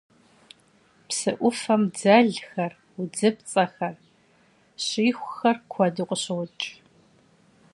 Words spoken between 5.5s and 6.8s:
kuedu khışoç'.